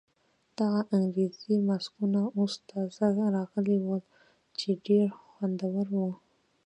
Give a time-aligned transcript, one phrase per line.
[0.59, 4.01] دغه انګریزي ماسکونه اوس تازه راغلي ول
[4.59, 6.09] چې ډېر خوندور وو.